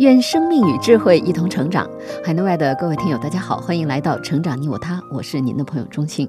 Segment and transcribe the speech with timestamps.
[0.00, 1.86] 愿生命与智慧一同成长。
[2.24, 6.26] 海内外的各位听友，大家好，欢迎来到《成长你我他》，我是您的朋友钟庆。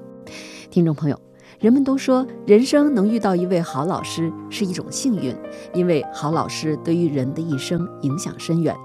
[0.70, 1.18] 听众朋友，
[1.58, 5.34] 人们都说人生能遇到一位好老师是一种幸运，
[5.72, 8.76] 因为好老师对于人的一生影响深远。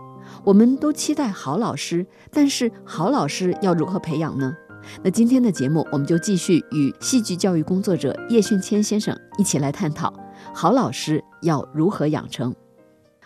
[0.46, 4.56] 我们都期待好老师，但是好老师要如何培养呢？
[5.04, 10.14] 那今天的节目，我们就继续与戏剧教育工作者叶训谦先生一起来探讨
[10.54, 12.56] 好老师要如何养成。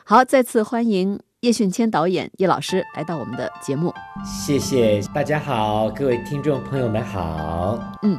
[0.04, 1.20] 好，再次欢迎。
[1.42, 3.92] 叶训谦导演，叶老师来到我们的节目，
[4.24, 8.16] 谢谢大家好，各位听众朋友们好，嗯，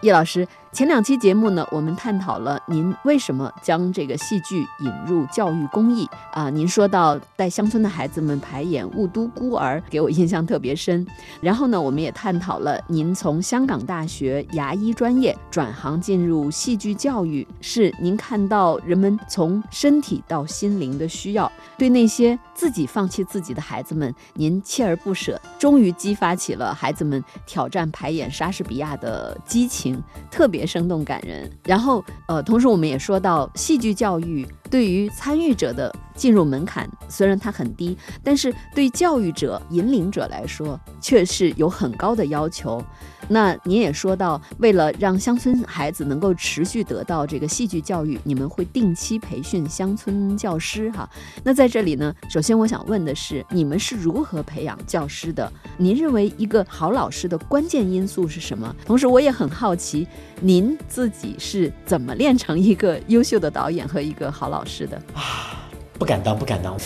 [0.00, 0.44] 叶老师。
[0.76, 6.50] 前两期节目呢，我们探讨了您为什么将这个戏剧引入教育公益啊。
[6.50, 11.06] 您说到带乡村的孩子们排演《雾都孤儿》，给我印象特别深。
[11.40, 29.98] 然后呢，我们也探讨了您从香港大学牙医专业转行进入戏剧教育，是您看到人们从身体到心灵的需要，对那些自己放弃自己的孩子们，您锲而不舍，终于激发起了孩子们挑战排演莎士比亚的激情，
[30.30, 30.65] 特别。
[30.66, 35.90] 生动感人，然后呃，同时我们也说到戏剧教育对于参与者的。
[36.16, 42.82] 进入门槛虽然它很低，但是对教育者、引领者来说却是有很高的要求。
[43.28, 51.06] 那您也说到，为了让乡村孩子能够持续得到这个戏剧教育，你们会定期培训乡村教师哈。
[51.44, 55.52] 那在这里呢，首先我想问的是，你们是如何培养教师的？
[55.76, 58.74] 您认为一个好老师的关键因素是什么？
[58.86, 60.08] 同时，我也很好奇，
[60.40, 65.62] 您自己是怎么练成一个优秀的导演和一个好老是的啊？
[65.98, 66.76] 不敢当，不敢当。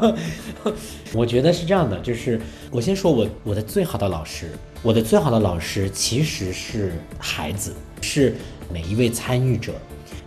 [1.12, 4.50] 我觉得是这样的，就是我先说，我我的最好的老师，
[4.82, 8.34] 我的最好的老师其实是孩子，是
[8.72, 9.74] 每一位参与者，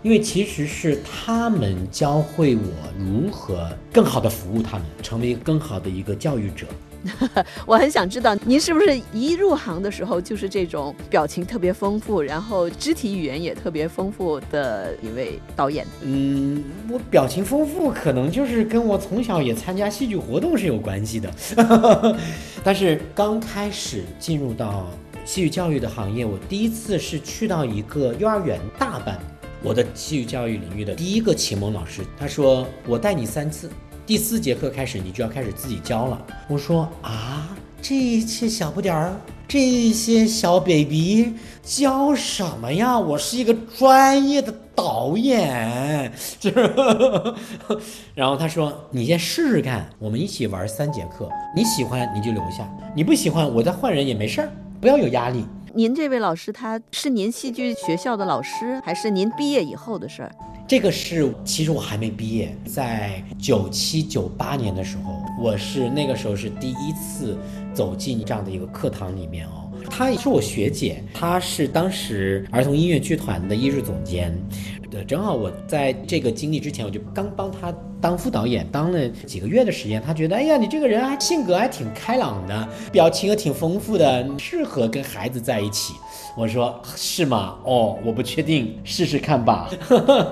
[0.04, 2.62] 因为其实是他们教会我
[3.00, 6.68] 如何更好的服务他们，成为更好的一个教育者。
[7.66, 15.86] 我很想知道，您是不是一入行的时候就是这种表情特别丰富，然后肢体语言也特别丰富的一位导演？
[16.02, 21.34] 嗯，我表情丰富，可能就是跟我从小也参加戏剧活动是有关系的。
[22.64, 24.88] 但是刚开始进入到
[25.24, 29.18] 戏剧教育的行业，我第一次是去到一个幼儿园大班，
[29.64, 33.70] 我的戏剧教育领域的第一个启蒙老师，他说：“我带你三次。”
[34.10, 36.20] 第四节课开始，你就要开始自己教了。
[36.48, 39.14] 我说啊，这些小不点儿，
[39.48, 42.98] 这些小 baby 教什么呀？
[42.98, 46.74] 我是一个专业的导演，就是。
[48.16, 55.46] 然后他说，你先试试看，我们一起玩三节课，你喜欢你就留下，你不喜欢我再换人也没事儿，不要有压力。
[55.76, 60.32] 您这位老师他是您戏剧学校的老师，还是您毕业以后的事儿？
[60.70, 67.36] 这个是，其实我还没毕业，在九七九八年的时候，我是那个时候是第一次
[67.74, 69.69] 走进这样的一个课堂里面哦。
[69.90, 74.36] 她也是我学姐，她是当时儿童音乐剧团的艺术总监。
[74.92, 80.02] 对，正好我在这个经历之前，我就刚帮他当副导演，当了几个月的时间。
[80.02, 85.94] 他觉得，哎呀，你这个人还性格还挺开朗的，表情也挺丰富的，适合跟孩子在一起。
[86.36, 87.56] 我说是吗？
[87.66, 89.70] 哦，我不确定，试试看吧。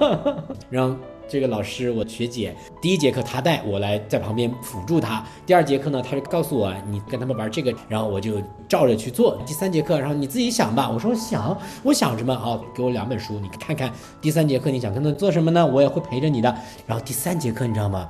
[0.71, 0.95] 然后。
[1.29, 5.21] 这个老师，我学姐，第一节课她带我来在旁边辅助她。
[5.45, 9.37] 第二节课呢，她就告诉我，你跟他们玩这个，然后我就照着去做。
[9.45, 10.89] 第三节课，然后你自己想吧。
[10.89, 12.33] 我说想，我想什么？
[12.33, 13.91] 好，给我两本书，你看看。
[14.21, 15.65] 第三节课你想跟他做什么呢？
[15.65, 16.55] 我也会陪着你的。
[16.85, 18.07] 然后第三节课你知道吗？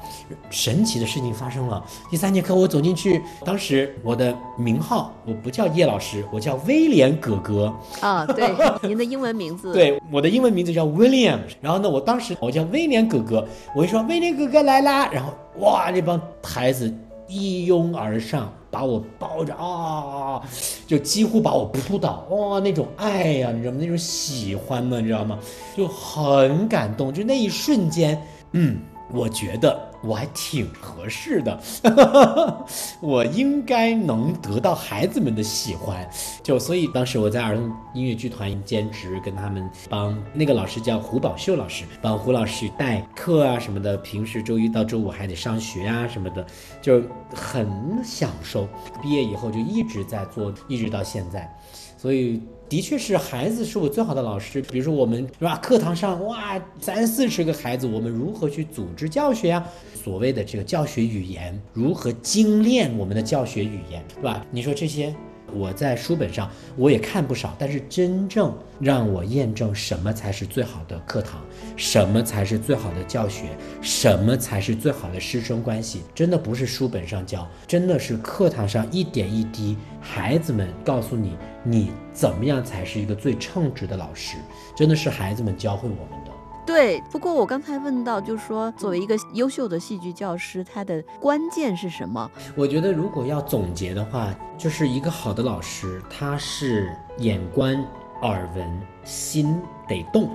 [0.51, 1.83] 神奇的事情发生了。
[2.11, 7.73] 第三节课我走进去，当时我的名号我不叫叶老师，我叫威廉哥哥。
[7.99, 8.53] 啊，对，
[8.87, 9.73] 您的英文名字。
[9.73, 11.39] 对，我的英文名字叫 William。
[11.61, 13.06] 然后呢，我当时我叫威廉。
[13.07, 16.93] 哥哥，我一说威廉哥哥来啦，然后哇，那帮孩子
[17.27, 20.41] 一拥而上，把我抱着啊，
[20.85, 23.77] 就几乎把我扑倒，哇，那种爱呀，你知道吗？
[23.81, 25.39] 那种喜欢呢，你知道吗？
[25.75, 28.21] 就很感动，就那一瞬间，
[28.51, 28.77] 嗯，
[29.11, 31.59] 我觉得我还挺合适的，
[33.01, 36.07] 我应该能得到孩子们的喜欢。
[36.41, 43.97] 就所以当时我在儿童音乐剧团兼职，跟他们帮那个老师叫胡宝秀老师，帮胡老师代课啊什么的。
[43.97, 46.45] 平时周一到周五还得上学啊什么的，
[46.81, 47.01] 就
[47.33, 48.67] 很享受。
[49.01, 51.53] 毕业以后就一直在做，一直到现在。
[51.97, 54.61] 所以的确是孩子是我最好的老师。
[54.61, 59.65] 比如说我们是吧，课堂上哇三四十个孩子，我们如何去组织教学呀？
[59.93, 64.45] 所谓的这个教学语言，如何精炼我们的教学语言，对吧？
[64.51, 65.15] 你说这些。
[65.53, 71.41] 我在书本上我也看不少，但是真正让我验证什么才是最好的课堂，
[71.75, 84.37] 什么才是最好的教学，什么才是最好的师生关系，真的不是书本上教，真的是课堂上一点一滴，孩子们告诉你，你怎么样才是一个最称职的老师，
[84.75, 86.26] 真的是孩子们教会我们。
[86.67, 92.29] 对，不过我刚才问到，就是说，作为一个优秀的戏剧教师，他的关键是什么？
[92.57, 97.81] 我觉得，如果要总结的话，就是一个好的老师，他是眼观、
[98.21, 100.29] 耳闻、心得动，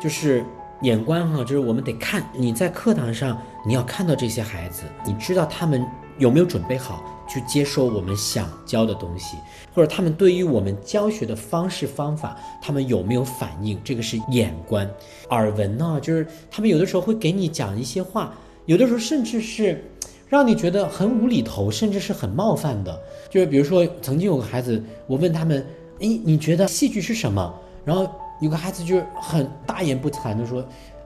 [0.00, 0.42] 就是
[0.80, 7.04] 眼观哈，就是我们得看你在课堂上，你要看到这些孩子，你知道他们有没有准备好。
[7.32, 9.38] 去接受我们想教的东西，
[9.74, 13.80] 或者他们对于我们教学的方式方法，他们有没有反应？
[13.82, 14.86] 这个是眼观，
[15.30, 18.34] 耳闻呢，就是他们有的时候会给你讲一些话，
[18.66, 19.82] 有的时候甚至是
[20.28, 23.00] 让你觉得很无厘头，甚至是很冒犯的。
[23.30, 25.64] 就是比如说，曾经有个孩子，我问他们，
[26.00, 27.54] 诶，你觉得戏剧是什么？
[27.82, 28.06] 然后
[28.42, 30.62] 有个孩子就是很大言不惭的说，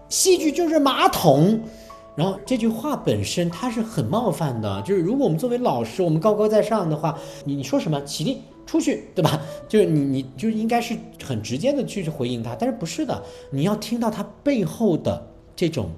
[0.09, 1.61] 戏剧就是马桶。
[2.17, 9.41] 然后这句话本身它是很冒犯的，就是如果我们作为老师，我们高高在上的话，你你说什么起立出去，对吧？
[9.69, 15.91] 就是你你就应该是很直接的去回应他，但是不是的，你要听到他背后的这种，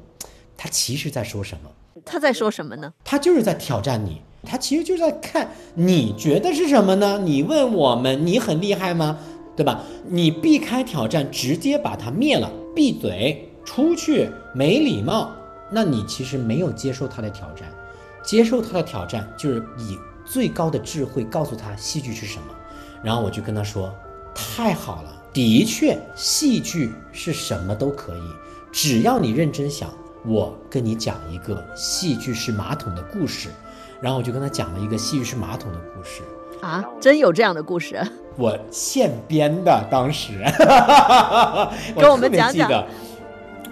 [0.56, 1.70] 他其实在说什么？
[2.04, 2.92] 他在说什么呢？
[3.04, 7.20] 他就是在挑战你，他其实就是在看你觉得是什么呢？
[7.24, 9.18] 你问我们，你很厉害吗？
[9.56, 9.82] 对吧？
[10.08, 15.30] 你避开挑战，直接把他灭了，闭嘴出去，没礼貌。
[15.70, 17.68] 那你其实没有接受他的挑战，
[18.22, 22.46] 接受他的挑战就是以最高的智慧告诉他戏剧是什么。
[23.02, 23.94] 然后我就跟他说
[24.34, 28.22] ：“太好了，的确，戏剧是什么都可以，
[28.72, 29.90] 只要你认真想。
[30.26, 33.48] 我跟你讲一个戏剧是马桶的故事。”
[34.00, 36.22] 然后我就跟他讲了一个戏剧是马桶的故事。
[36.60, 38.00] 啊，真有这样的故事？
[38.36, 40.44] 我现编的，当时。
[41.96, 42.84] 跟我们讲讲。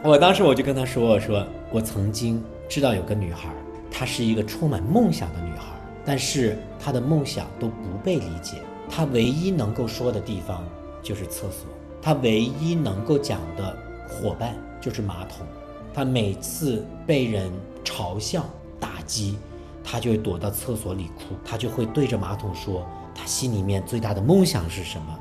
[0.02, 3.48] 我当时我就跟他说：“我说我曾经知道有个女孩，
[3.90, 5.64] 她是一个充满梦想的女孩，
[6.04, 8.62] 但是她的梦想都不被理解。
[8.88, 10.64] 她唯一能够说的地方
[11.02, 11.66] 就是厕所，
[12.00, 13.76] 她唯一能够讲的
[14.08, 15.44] 伙伴就是马桶。
[15.92, 17.50] 她每次被人
[17.84, 18.44] 嘲笑
[18.78, 19.38] 打击，
[19.82, 21.34] 她就会躲到厕所里哭。
[21.44, 25.18] 她就会对着马桶说，她心里面最大的梦想是什么。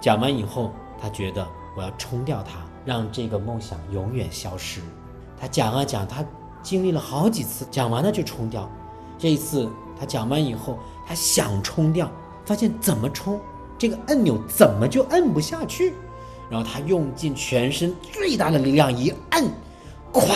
[0.00, 1.46] 讲完以后，她觉得
[1.76, 4.80] 我要冲掉它。”让这个梦想永远消失。
[5.38, 6.24] 他讲啊讲，他
[6.62, 8.70] 经历了好几次，讲完了就冲掉。
[9.18, 9.68] 这一次
[9.98, 12.10] 他讲完以后，他想冲掉，
[12.44, 13.40] 发现怎么冲
[13.78, 15.94] 这个按钮怎么就摁不下去。
[16.48, 19.44] 然后他用尽全身最大的力量一摁，
[20.12, 20.30] 咵，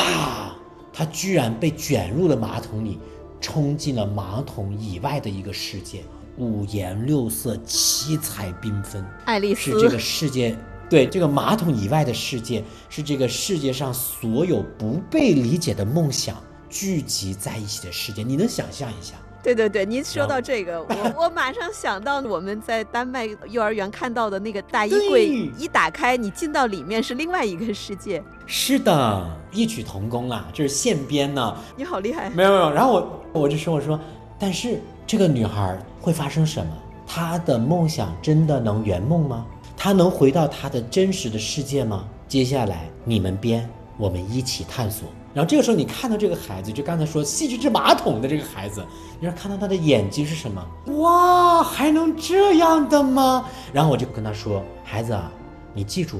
[0.92, 2.98] 他居然被卷入了马桶里，
[3.40, 6.02] 冲进了马桶以外的一个世界，
[6.36, 9.04] 五颜六色、七彩缤纷。
[9.24, 10.56] 爱丽丝是这个世界。
[10.90, 16.36] 对这个马桶以外的世界，是这个世界上所有不被理解的梦想
[16.68, 18.24] 聚集在一起的世界。
[18.24, 19.14] 你能想象一下？
[19.42, 28.22] 对对对，您说到这个，我 我马上想到我们在丹麦幼儿园看到的那个大衣柜，一打开，你进到里面是另外一个世界。
[28.44, 31.56] 是的，异曲同工啊，这是现编呢。
[31.74, 32.28] 你好厉害！
[32.30, 33.98] 没有没有，然后我我就说我说，
[34.38, 36.72] 但是这个女孩会发生什么？
[37.06, 39.46] 她的梦想真的能圆梦吗？
[39.82, 42.04] 他能回到他的真实的世界吗？
[42.28, 45.08] 接下来你们编，我们一起探索。
[45.32, 48.84] 然后这个时候，你看到这个孩子，就刚才说戏剧之马桶的这个孩子，
[49.18, 50.62] 你要看到他的眼睛是什么？
[50.98, 53.46] 哇，还能这样的吗？
[53.72, 55.32] 然后我就跟他说：“孩子啊，
[55.72, 56.18] 你记住，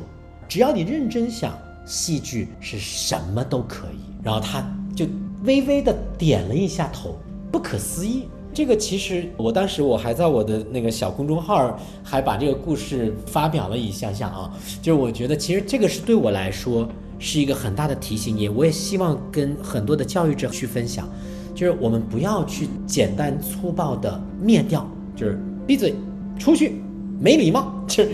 [0.48, 1.52] 只要你认真想，
[1.84, 4.64] 戏剧是什么都可以。”然后他
[4.96, 5.04] 就
[5.44, 7.18] 微微的点了一下头，
[7.52, 8.26] 不可思议。
[8.52, 14.50] 这个其实，我当时我还在我的那个小公众号还把这个故事发表了一下下啊，
[14.82, 16.88] 就是我觉得其实这个是对我来说
[17.18, 21.08] 是一个很大的提醒，也我也希望跟很多的教育者去分享，
[21.54, 25.94] 就是我们不要去简单粗暴的灭掉，就是闭嘴，
[26.38, 26.82] 出去，
[27.20, 28.10] 没礼貌，就 是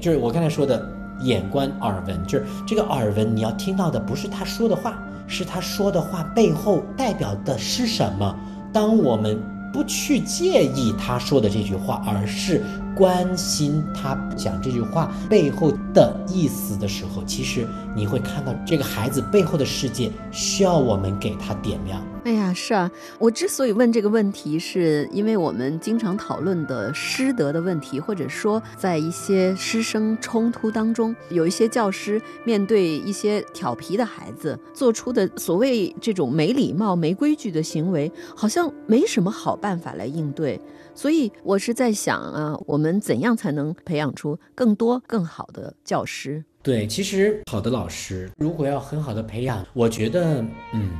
[0.00, 0.88] 就是我刚才说的
[1.22, 8.38] 眼观耳闻，就是这个耳闻你要听到的不是他说的话，是他说的话背后代表的是什么。
[8.72, 9.40] 当我们
[9.74, 12.62] 不去介意他说的这句话，而是
[12.94, 17.66] 关心他讲这句话背后的意思的时候，其实
[17.96, 22.00] 你会看到这个孩子背后的世界需要我们给他点亮。
[22.24, 40.58] 哎呀，是啊，我之所以问这个问题，是因为我们经常讨论的师德的问题，或者说在一些师生冲突当中，有一些教师面对一些调皮的孩子做出的所谓这种没礼貌、没规矩的行为，好像没什么好办法来应对。
[40.94, 46.42] 所以我是在想啊，我们怎样才能培养出更多更好的教师？
[46.62, 50.90] 对，其实好的老师如果要很好的培养，我觉得，嗯。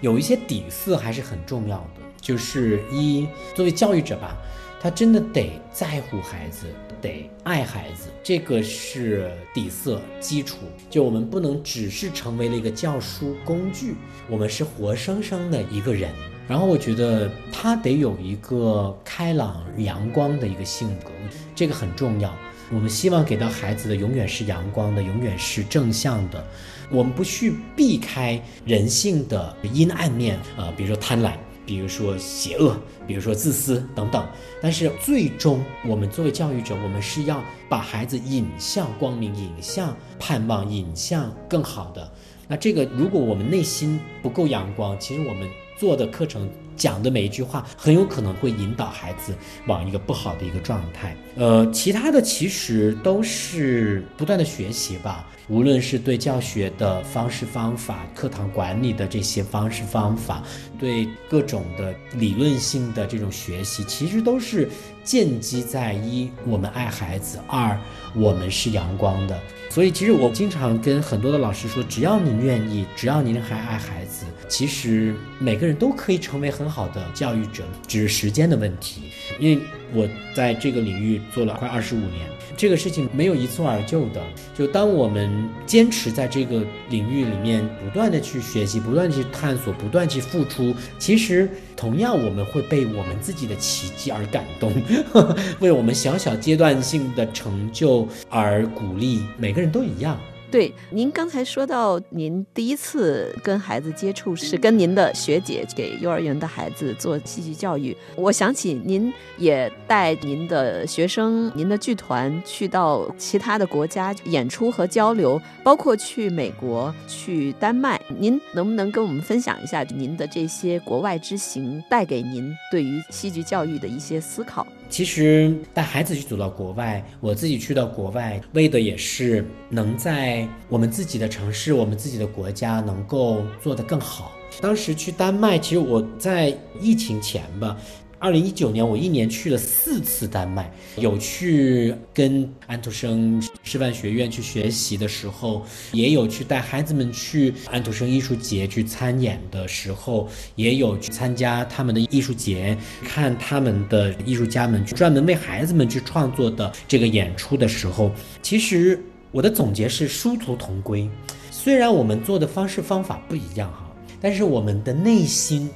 [0.00, 4.36] 有一些底色还是很重要的，就是一作为教育者吧，
[4.80, 6.66] 他真的得在乎孩子，
[7.02, 10.58] 得爱孩子，这个是底色基础。
[10.88, 13.94] 就我们不能只是成为了一个教书工具，
[14.28, 16.10] 我们是活生生的一个人。
[16.48, 21.10] 然后我觉得他得有一个开朗阳光的一个性格，
[21.54, 22.34] 这个很重要。
[22.72, 26.44] 我们希望给到孩子的永远是阳光的，永远是正向的。
[26.90, 31.32] 我们不去避开人性的阴暗面啊，比如说贪婪，
[31.64, 34.26] 比如说邪恶，比如说自私等等。
[34.60, 42.12] 但是最终，我们作为教育者，我们是要把孩子引向光明，引向盼望，引向更好的。
[42.48, 46.50] 那这个，如果我们内心不够阳光，其实我们做的课程。
[46.80, 51.14] 讲的每一句话很有可能会引导孩子往一个不好的一个状态。
[51.36, 60.42] 呃，其他的其实都是不断的学习吧，无论是对教学的方式方法、课堂管理的这些方式方法，
[60.78, 64.66] 对各种的理论性的这种学习，其实都是
[65.04, 67.78] 建基在一我们爱孩子，二
[68.14, 69.38] 我们是阳光的。
[69.70, 79.02] 所以，其实我经常跟很多的老师说，只要您愿意，只要您还爱孩子，其实每个人都可以成为很好的教育者，只是时间的问题。
[79.38, 79.62] 因为
[79.94, 84.20] 我在这个领域做了快二十五年，这个事情没有一蹴而就的。
[84.58, 94.72] 就当我们坚持在这个领域里面不断的去学习，不断去探索，不断去付出，其实同样我们会被我们自己的奇迹而感动，
[95.60, 99.22] 为我们小小阶段性的成就而鼓励。
[99.36, 100.18] 每个人都一样。
[100.50, 118.00] 对，您刚才说到您第一次跟孩子接触是跟您的学姐给幼儿园的孩子做戏剧教育，我想起您也带您的学生、您的剧团去到其他的国家演出和交流，包括去美国、去丹麦。
[118.18, 124.66] 您能不能跟我们分享一下您的这些国外之行带给您对于戏剧教育的一些思考？
[124.90, 134.32] 其实带孩子去走到国外，我自己去到国外，为的也是能在我们自己的城市、我们自己的国家能够做得更好。
[134.60, 137.76] 当时去丹麦，其实我在疫情前吧。
[138.20, 158.12] 二零一九年，我一年去了四次丹麦，有去跟安徒生师范学院去学习的时候，也有去带孩子们去安徒生艺术节去参演的时候，也有去参加他们的艺术节，看他们的艺术家们专门为孩子们去创作的这个演出的时候，
[158.42, 161.08] 其实我的总结是殊途同归。
[161.50, 165.70] 虽然我们做的方式方法不一样哈，但是我们的内心。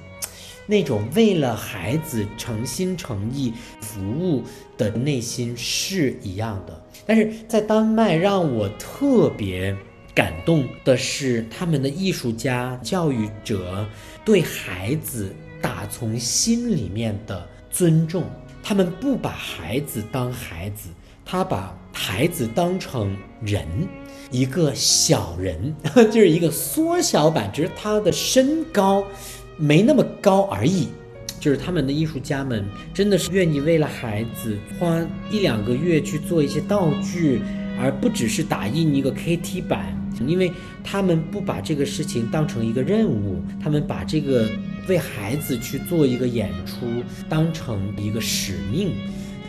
[0.67, 4.43] 那种为了孩子诚心诚意服务
[4.79, 9.77] 的内心是一样的，但是在丹麦让我特别
[10.15, 13.87] 感动的是，他们的艺术家、教育者
[14.25, 18.25] 对孩子打从心里面的尊重，
[18.63, 20.89] 他们不把孩子当孩子，
[21.25, 23.67] 他把孩子当成人，
[24.31, 25.75] 一个小人，
[26.11, 29.05] 就是一个缩小版，只是他的身高。
[29.57, 30.89] 没那么高而已，
[31.39, 37.41] 就是他们的艺术家们真的是愿意为了孩子花一两个月去做一些道具，
[37.81, 39.97] 而不只是打印一个 KT 板，
[40.27, 40.51] 因为
[40.83, 44.49] 他们不把这个事情当成一个任务，他们把这个
[44.89, 46.87] 为孩子去做一个演出
[47.29, 48.93] 当成一个使命，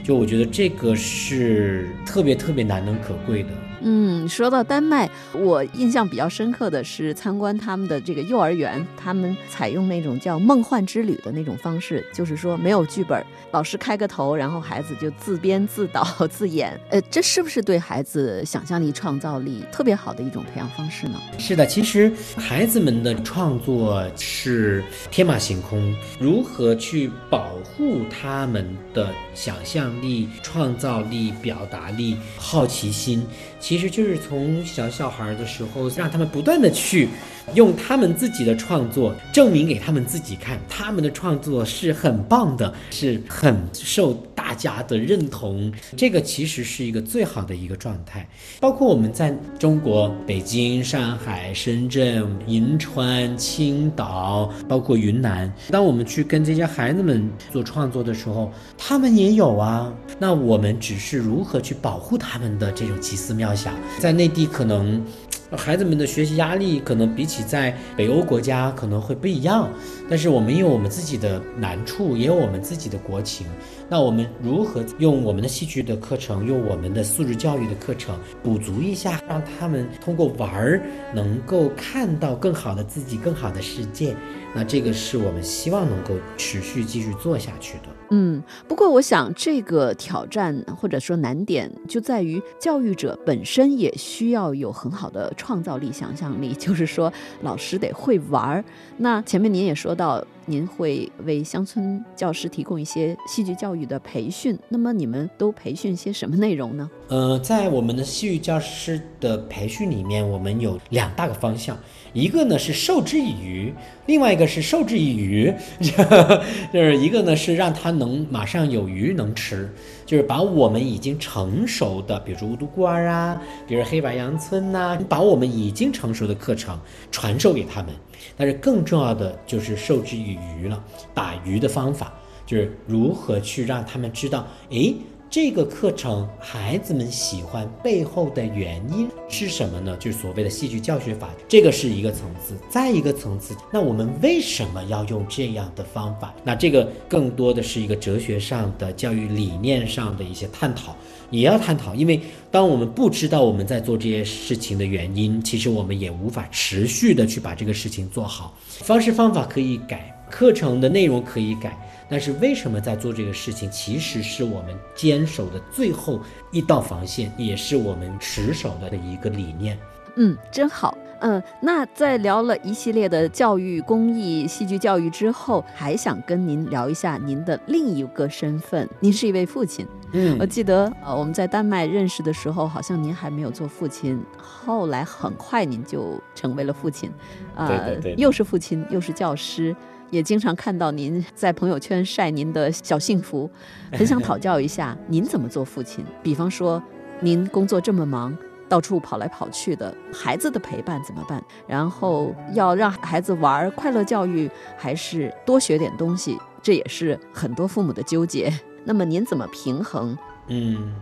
[0.04, 3.50] 就我觉得这个是特别特别难能可贵的。
[3.82, 16.80] 嗯，说到丹麦，我印象比较深刻的是参观他们的这个幼儿园，他们采用那种叫“梦幻之旅”的那种方式，就是说没有剧本，老师开个头，然后孩子就自编自导 自演。
[16.90, 21.20] 呃，这是不是对孩子想象力、创造力特别好的一种培养方式呢？
[21.38, 33.26] 是的，其实孩子们的创作是天马行空，如何去保护他们的想象力、创造力、表达力、好奇心？
[33.66, 37.10] 其实就是从小小孩的时候，让他们不断的去
[37.54, 45.72] 用他们自己的创作证明给他们自己看，他们的创作是很棒的，是很受大家的认同。
[45.96, 48.28] 这个其实是一个最好的一个状态。
[48.60, 59.94] 包括我们在中国北京、上海、深圳、银川、青岛，包括云南，当我们去跟这些孩子们做创作的时候，他们也有啊。
[60.18, 65.04] 那我们只是如何去保护他们的这种奇思妙想，在内地可能。
[65.52, 69.70] 孩子们的学习压力可能比起在北欧国家可能会不一样，
[70.10, 73.46] 但是我们也有我们自己的难处，也有我们自己的国情。
[73.88, 80.82] 那我们如何用我们的戏剧的课程，用我们的素质教育的课程补足一下，让他们通过玩儿
[81.14, 84.16] 能够看到更好的自己，更好的世界？
[84.54, 87.95] 那这个是我们希望能够持续继续做下去的。
[88.10, 98.64] 嗯，不过我想这个挑战或者说难点就在于教育者本身也需要有很好的创造力、想象力， 就是说老师得会玩儿。
[98.98, 100.24] 那前面您也说到。
[100.48, 106.90] 您会为乡村教师提供一些戏剧教育的培训，那么你们都培训些什么内容呢？
[107.08, 111.78] 呃，在我们的戏剧教师的培训里面，我们有两大个方向，
[112.14, 113.74] 一个呢是授之以渔，
[114.06, 119.70] 另外一个是授之以渔， 就是一个呢是让他能马上有鱼能吃，
[120.06, 126.80] 就是把我们已经成熟的，比如说《雾都孤儿》啊，比如《黑白杨村》呐，把我们已经成熟的课程
[127.12, 127.92] 传授给他们。
[128.38, 132.14] 但是更重要的就是授之以鱼了，打鱼的方法
[132.46, 134.96] 就是如何去让他们知道，诶，
[135.36, 139.98] 这个课程孩子们喜欢背后的原因是什么呢？
[139.98, 142.56] 就是所谓的戏剧教学法，这个是一个层次。
[142.70, 146.34] 再一个层次，那我们为什么要用这样的方法？
[146.42, 150.96] 那这个更多的是一个哲学上的教育理念上的一些探讨。
[151.32, 158.58] 也要探讨，因为当我们不知道我们在做这些事情的原因，其实我们也无法持续的去把这个事情做好。
[158.70, 161.78] 方式方法可以改，课程的内容可以改，
[162.10, 166.20] 但是为什么在做这个事情，其实是我们坚守的最后
[166.52, 169.80] 一道防线，也是我们持守的一个理念。
[170.18, 170.98] 嗯，真好。
[171.22, 178.88] 嗯，那在聊了一系列的教育公益、戏剧教育之后，还想跟您聊一下您的另一个身份。
[179.00, 179.88] 您是一位父亲。
[180.12, 187.10] 嗯，我记得呃，我们在丹麦认识的时候，好像您还没有做父亲，后来很快您就成为了父亲。
[187.56, 189.74] 呃，又是父亲，又是教师，
[190.10, 193.50] 也经常看到您在朋友圈晒您的小幸福。
[193.92, 196.06] 很想讨教一下，您怎么做父亲？
[196.22, 196.82] 比方说，
[197.20, 198.38] 您工作这么忙。
[198.68, 201.42] 到处跑来跑去的孩子的陪伴怎么办？
[201.68, 206.36] 然后要让孩子玩快乐教育，还是多学点东西？
[206.64, 208.52] 这也是很多父母的纠结。
[208.84, 210.18] 那么您怎么平衡？
[210.48, 210.96] 嗯，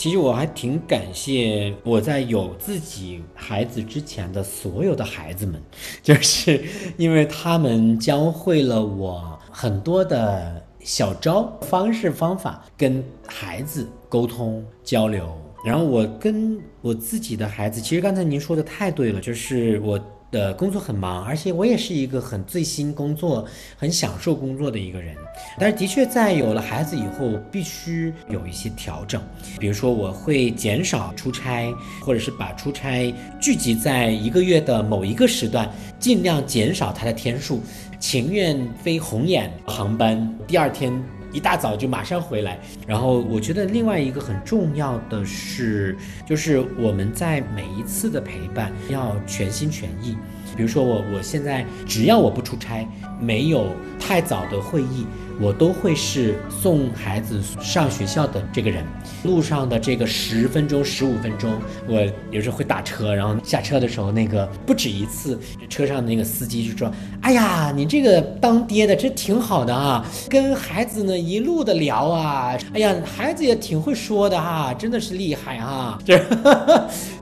[0.00, 5.62] 其实我还挺感谢我在有自己孩子之前的所有的孩子们，
[6.02, 6.64] 就是
[6.96, 15.30] 因为他们教会了我很多的小招、方式、方法，跟孩子沟通交流。
[15.66, 23.44] 然后我跟我自己的孩子，其实刚才您说的太对了，就是我的工作很忙，而且我也是一个很醉心工作、
[23.76, 25.14] 很享受工作的一个人。
[25.58, 29.20] 但是的确在有了孩子以后，必须有一些调整，
[29.58, 37.60] 比如说我会减少出差，或者是把出差聚集在一个月的某一个时段，尽量减少它的天数，
[37.98, 41.19] 情愿飞红眼航班，第二天。
[41.32, 50.16] 一大早就马上回来，然后我觉得另外一个很重要的是，就是我们在每一次的陪伴要全心全意。
[50.56, 52.86] 比如说我，我现在只要我不出差，
[53.20, 53.66] 没有
[53.98, 55.06] 太早的会议。
[55.42, 58.84] 我都会是送孩子上学校的这个人，
[59.24, 61.50] 路上的这个十分钟、十五分钟，
[61.88, 76.22] 我有时候会打车，然后下车的时候，那个不止一次，车上的那个司机就说：“哎呀，你这个当爹的这挺好的啊，跟孩子呢一路的聊啊，哎呀，孩子也挺会说的哈，真的是厉害哈。”这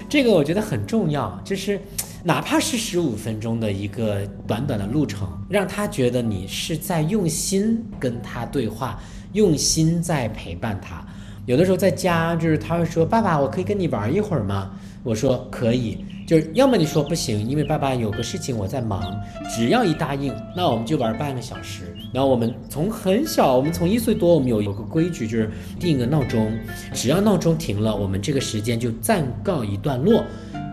[0.09, 1.81] 这个我觉得很重要，就是。
[2.25, 9.01] 哪怕是十五分钟的一个短短的路程，让他觉得你是在用心跟他对话，
[9.33, 11.05] 用心在陪伴他。
[11.47, 14.71] 有的时候在家，就是他会说：“爸爸，我可以跟你玩一会儿吗？”
[15.03, 19.03] 我说：“可以。”就是要么你说不行，因为爸爸有个事情我在忙。
[19.49, 21.97] 只要一答应，那我们就玩半个小时。
[22.13, 25.51] 然后我们从很小，我们从一岁多，我们有有个规矩，就是
[25.81, 26.53] 定个闹钟，
[26.93, 30.23] 只要闹钟停了，我们这个时间就暂告一段落。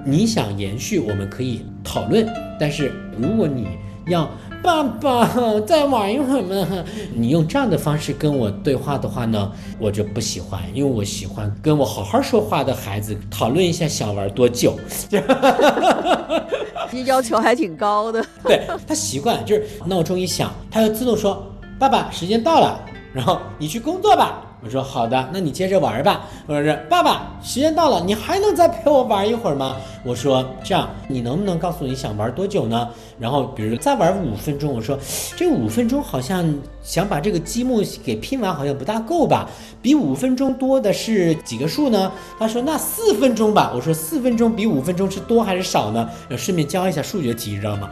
[0.07, 2.31] 你想延续，我们可以讨论。
[2.59, 3.67] 但是如果你
[4.05, 4.29] 要
[4.61, 5.27] 爸爸，
[5.61, 6.85] 再玩一会儿嘛。
[7.11, 14.77] 你用这样的方式跟我对话的话呢，我就不喜欢，因为我喜欢跟我好好说话的孩子讨论一下想玩多久。
[16.91, 18.23] 你要求还挺高的。
[18.43, 22.79] 对他习惯就是闹钟一响，他就自动说：“爸爸，时间到了。”
[23.11, 24.41] 然后你去工作吧。
[24.65, 26.21] 我说好的，那你接着玩吧。
[26.47, 29.75] 我说是爸爸，时间到了，你还能再陪我玩一会儿吗？
[30.03, 32.89] 我说这样，你能不能告诉我你想玩多久呢？
[33.19, 34.97] 然后比如说再玩五分钟，我说
[35.35, 36.43] 这五分钟好像
[36.81, 39.47] 想把这个积木给拼完，好像不大够吧？
[39.83, 42.11] 比五分钟多的是几个数呢？
[42.39, 43.71] 他说那四分钟吧。
[43.75, 46.09] 我说四分钟比五分钟是多还是少呢？
[46.35, 47.91] 顺便教一下数学题，你知道吗？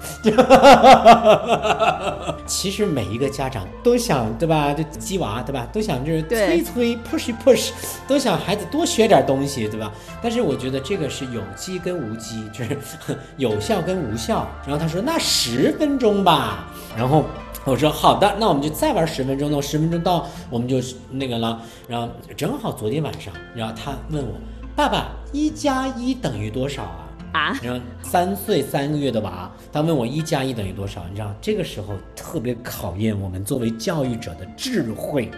[2.48, 4.74] 其实每一个家长都想对吧？
[4.74, 5.68] 就鸡娃对吧？
[5.72, 7.72] 都想就是催催 push push，
[8.08, 9.92] 都想孩子多学点东西对吧？
[10.22, 12.78] 但是我觉得这个是有机跟无机，就是
[13.38, 14.48] 有效跟无效。
[14.66, 16.68] 然后他说那十分钟吧。
[16.98, 17.26] 然后
[17.66, 19.52] 我说好的，那我们就再玩十分钟。
[19.52, 20.78] 那十分钟到我们就
[21.12, 21.62] 那个了。
[21.88, 24.34] 然后正好昨天晚上，然后他问我
[24.76, 27.00] 爸爸一加一等于多少啊？
[27.34, 31.04] 啊，然后三岁三个月的娃，他问我一加一等于多少？
[31.10, 35.32] 你知道这个时候特别考验我们作为教育者的智慧。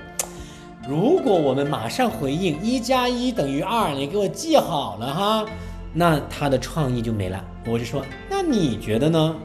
[0.88, 5.46] 如果我们马上回应一加一等于二，你给我记好了哈，
[5.92, 7.44] 那他的创意就没了。
[7.66, 9.36] 我就说，那你觉得呢？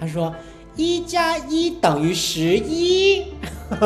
[0.00, 0.34] 他说
[0.74, 3.24] 一加一等于十一，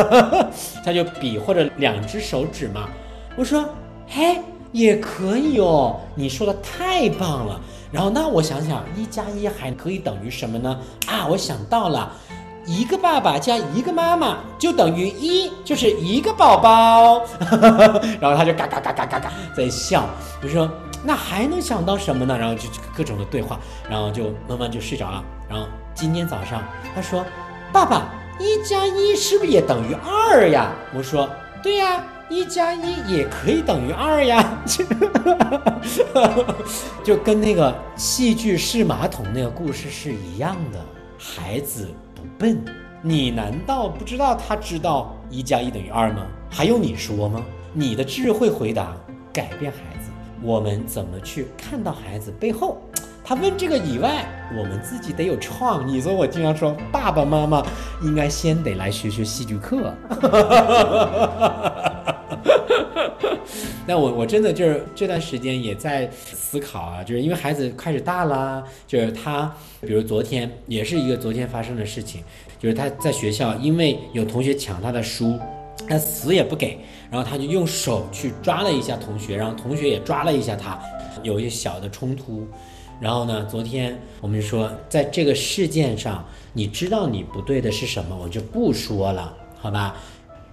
[0.85, 2.89] 他就比划着两只手指嘛。
[3.37, 3.69] 我说，
[4.07, 4.39] 嘿，
[4.71, 7.61] 也可以哦，你说的太棒了。
[7.91, 10.79] 然后那我想想，一加一还可以等于什么呢？
[11.09, 12.13] 啊，我想到了，
[12.67, 17.25] 一个爸爸加一个妈妈就等于一，就是一个宝宝。
[18.21, 20.09] 然后他就嘎嘎嘎嘎嘎嘎在笑。
[20.43, 20.71] 我说
[21.03, 22.37] 那还能想到什么呢？
[22.39, 25.23] 然后就各种的对话，然后就慢慢就睡着了。
[25.49, 26.63] 然后今天早上
[26.95, 27.25] 他说，
[27.73, 30.73] 爸爸，一加一是不是也等于二呀？
[30.95, 31.29] 我说
[31.63, 32.05] 对呀。
[32.33, 34.63] 一加一也可以等于二呀，
[37.03, 40.79] 就跟那个戏剧式马桶那个故事是一样的。
[41.19, 41.89] 孩子
[42.39, 42.63] 笨，
[43.03, 46.27] 你难道不知道他知道一加一等于二吗？
[46.51, 47.43] 还用你说吗？
[47.73, 48.97] 你的智慧回答
[49.33, 50.11] 改变孩子。
[50.43, 52.83] 我们怎么去看到孩子背后？
[53.23, 54.27] 他问这个以外，
[54.59, 56.01] 我们自己得有创意。
[56.01, 57.65] 所以我经常说，爸爸妈妈
[58.03, 59.95] 应该先得来学学戏剧课。
[63.87, 72.23] 那我我真的就是这段时间也在思考啊，就是因为孩子开始大了，就是他，比如昨天也是一个昨天发生的事情，
[72.59, 75.39] 就是他在学校，因为有同学抢他的书，
[75.89, 76.79] 他死也不给，
[77.11, 80.79] 然后他就用手去抓了一下同学，然后同学也抓了一下他，
[81.23, 82.47] 有一些小的冲突。
[83.01, 89.97] 然后呢，昨天我们就说，在这个事件上，你知道你不对的是什么，我就不说了，好吧？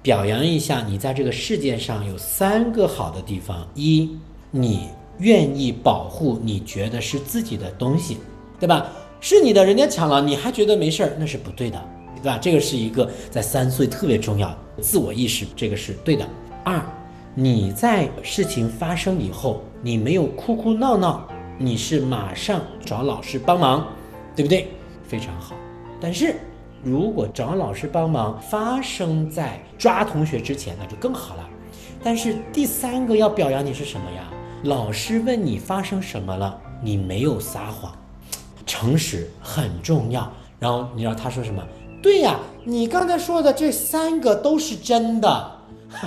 [0.08, 4.10] 表扬一下你在这个世界上有三个好的地方：一，
[4.52, 8.18] 你愿意保护你觉得是自己的东西，
[8.58, 8.90] 对吧？
[9.20, 12.38] 是你的，人家抢了，你还觉得没事儿，那是不对的，对吧？
[12.38, 16.26] 这个是一个在三岁特别重要，自我意识，这个是对的。
[16.64, 16.82] 二，
[17.36, 23.86] 你在事情发生以后，你没有哭哭闹闹，你是马上找老师帮忙，
[24.38, 24.70] 对不对？
[25.06, 25.54] 非常好。
[26.00, 26.34] 但是。
[26.84, 31.48] 如果找老师帮忙发生在抓同学之前，那就更好了。
[32.04, 34.24] 但是第三个要表扬你是什么呀？
[34.64, 37.92] 老师问你发生什么了，你没有撒谎，
[38.66, 40.32] 诚实很重要。
[40.60, 41.64] 然后你知道他说什么？
[42.02, 45.52] 对呀，你刚才说的这三个都是真的。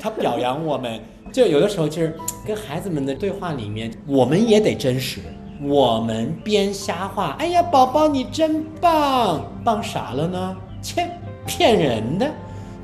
[0.00, 1.00] 他表扬我们，
[1.32, 5.20] 就有的时候就是跟孩子们的对话里面，我们也得真实。
[5.62, 10.56] 我们编瞎话，哎呀，宝宝你真棒，棒啥了呢？
[10.82, 11.08] 切，
[11.46, 12.26] 骗人的，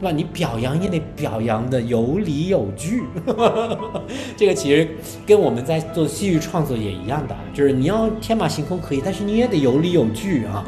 [0.01, 0.11] 对吧？
[0.11, 3.05] 你表扬也得表扬的有理有据。
[4.37, 4.89] 这个其实
[5.27, 10.65] 跟我们在做戏剧创作也一样的，就是你要天马行空可以，但是你也得有理有据啊。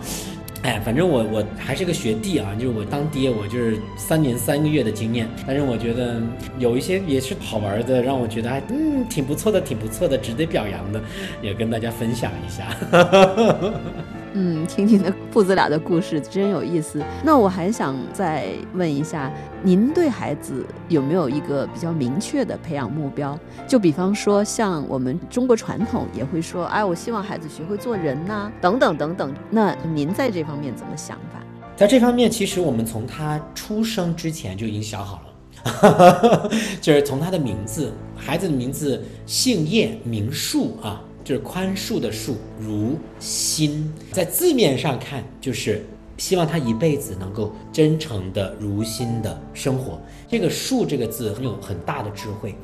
[0.65, 5.29] 哎，反正我我还是个学弟啊，就是我当爹，我就是三年三个月的经验。
[5.47, 6.23] 但是我觉得
[6.59, 10.99] 有一些也是好玩的，让我觉得还嗯挺不错的，挺不错的，值得表扬的，
[11.43, 12.75] 也跟大家分享一下。
[14.37, 17.01] 嗯，听听的父子俩的故事真有意思。
[17.23, 23.39] 那我还想再问一下，您对孩子有没有一个比较明确的培养目标？
[23.69, 29.33] 就比方说，像我们中国传统也会说，哎，我希望孩子学会做人呐，等等等等。
[29.51, 31.41] 那您在这方面怎么想法？
[31.77, 35.23] 在这方面，其实我们从他出生之前就已经想好
[35.63, 36.51] 了，
[36.83, 41.01] 就是从他的名字，孩子的名字姓叶名树啊。
[41.25, 45.83] 就是宽恕的恕，如心，在字面上看就是
[46.19, 49.99] 希望他一辈子能够真诚的如心的生活。
[50.29, 52.55] 这个恕这个字很有很大的智慧。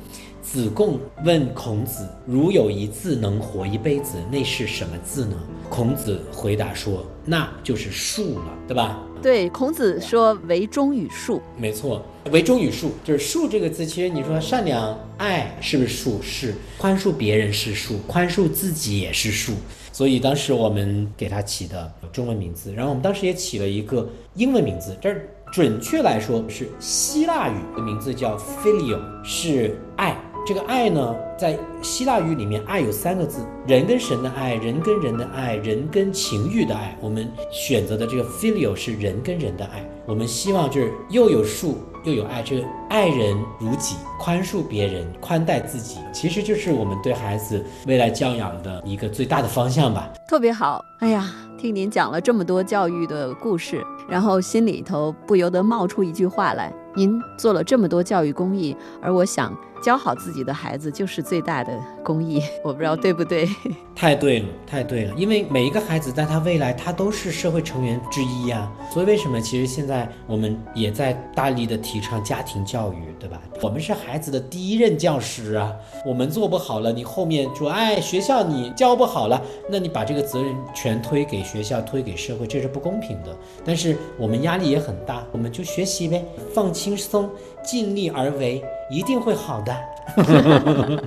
[0.51, 5.37] 子贡问孔子：“如有一字能活一辈子，那是什么字呢？”
[5.69, 13.85] 孔子回答说：“那就是恕了，对吧？”对，孔子说“为忠与恕”，没错，“为忠与恕”就是“恕”这个字。
[13.85, 16.21] 其实你说善良、爱是不是恕？
[16.21, 16.53] 是。
[16.77, 19.53] 宽恕别人是恕，宽恕自己也是恕。
[19.93, 25.15] 所以当时我们给他起的中文名字，然后我们当时也起了一个英文名字，这
[25.53, 30.17] 准确来说是希腊语的名字，叫 “filio”，是爱。
[30.43, 36.97] 这个爱呢，在希腊语里面，爱有三个字：人跟神的爱，人跟人的爱，人跟情欲的爱。
[36.99, 39.87] 我们选择的这个 filial 是人跟人的爱。
[40.07, 50.11] 我们希望就是又有树又有爱，这个爱人如己，宽恕别人，宽待自己，其实就是我们对孩子未来教养的一个最大的方向吧。
[50.27, 59.55] 特别好，哎呀，听您讲了这么多教育的故事，然后心里头不由得冒出一句话来：您做了这么多教育公益，而我想。
[59.81, 63.47] 教好自己的孩子就是最大的公益， 我不知道对不对？
[63.95, 68.71] 太对了，太对了，因为每一个孩子在他未来，他都是社会成员之一呀。
[68.91, 73.39] 所以为什么其实现在我们也在大力的提倡家庭教育，对吧？
[73.61, 75.71] 我们是孩子的第一任教师啊，
[76.05, 79.39] 我们做不好了，你后面说，哎，学校你教不好了，
[79.69, 83.37] 那你把这个责任全推给学校，推给社会，这是不公平的。
[83.63, 87.29] 但是我们压力也很大，我们就学习呗，放轻松。
[87.63, 89.75] 尽力而为，一定会好的。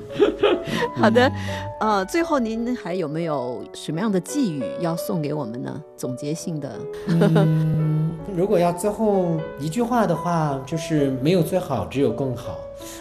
[0.97, 1.31] 好的，
[1.81, 5.83] 呃，最后您还有没有什么样的寄语要送给我们呢？
[5.97, 6.79] 总结性的。
[8.35, 12.57] 如果要最后一句话的话，就是没有最好，只有更好。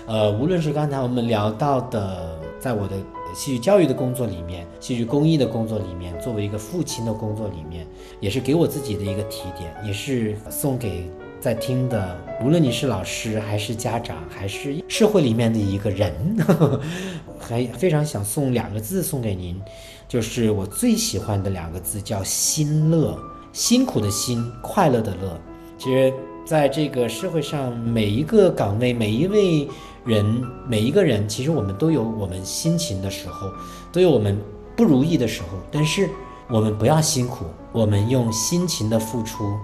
[0.07, 2.95] 呃，无论是刚才我们聊到的，在我的
[3.33, 7.87] 戏剧教育的工作里面，戏剧公益的工作里面，作为一个父亲的工作里面，
[8.19, 11.09] 也是给我自己的一个提点，也是送给。
[11.43, 16.37] 在听的，无论你是老师还是家长，还是社会里面的一个人，
[17.37, 19.61] 还非常想送两个字送给您，
[20.07, 23.19] 就是我最喜欢的两个字，叫心乐。
[23.51, 25.37] 辛苦的辛，快乐的乐。
[25.77, 26.13] 其实，
[26.45, 29.67] 在这个社会上，每一个岗位，每一位
[30.05, 33.51] 人，每一个人，其实我们都有我们辛勤的时候，
[33.91, 34.39] 都有我们
[34.77, 35.57] 不如意的时候。
[35.69, 36.09] 但是，
[36.49, 39.57] 我们不要辛苦，我们用辛勤的付出。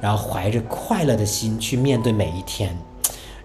[0.00, 2.76] 然后怀着快乐的心去面对每一天，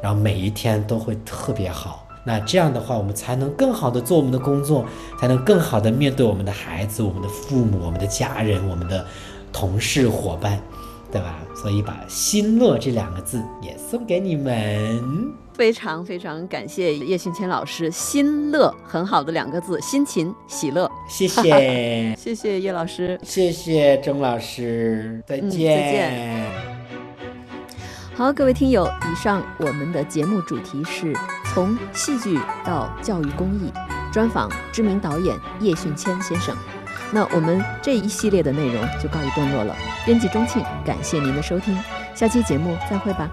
[0.01, 2.07] 然后每一天都会特别好。
[2.25, 4.85] 那这样的话，我们才能更好的做我们的工作，
[5.19, 9.05] 才能更好的面对我们的孩子、我们的父母、我们的家人、我们的
[9.51, 10.57] 同事伙伴，
[11.11, 11.39] 对吧？
[11.53, 15.42] 所以把“心乐”这两个字也送给你们。
[15.53, 20.89] 非常非常感谢叶训谦老师，“心乐”很好的两个字，心情喜乐。
[21.07, 26.45] 谢谢，谢谢叶老师，谢谢钟老师，再见，再见。
[28.15, 31.15] 好，各位听友，以上我们的节目主题是
[31.53, 33.71] 从戏剧到教育公益，
[34.11, 36.55] 专访知名导演叶训谦先生。
[37.11, 39.75] 那我们这一系列的内容就告一段落了。
[40.05, 41.77] 编辑钟庆，感谢您的收听，
[42.15, 43.29] 下期节目再会吧。